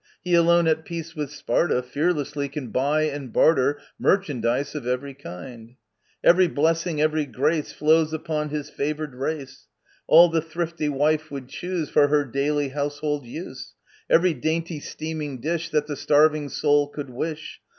He 0.23 0.33
alone 0.33 0.67
at 0.67 0.83
peace 0.83 1.15
with 1.15 1.29
Sparta, 1.31 1.83
Fearlessly 1.83 2.49
can 2.49 2.69
buy 2.69 3.03
and 3.03 3.31
barter 3.31 3.77
Merchandise 3.99 4.73
of 4.73 4.87
every 4.87 5.13
kind! 5.13 5.75
Every 6.23 6.47
blessing, 6.47 6.99
every 6.99 7.27
grace, 7.27 7.71
Flows 7.71 8.11
upon 8.11 8.49
his 8.49 8.71
favoured 8.71 9.13
race! 9.13 9.67
All 10.07 10.27
the 10.27 10.41
thrifty 10.41 10.89
wife 10.89 11.29
would 11.29 11.47
choose 11.49 11.87
For 11.91 12.07
her 12.07 12.25
daily 12.25 12.69
household 12.69 13.27
use; 13.27 13.75
Every 14.09 14.33
dainty 14.33 14.79
steaming 14.79 15.39
dish 15.39 15.69
That 15.69 15.85
the 15.85 15.95
starving 15.95 16.49
soul 16.49 16.87
could 16.87 17.11
wish. 17.11 17.61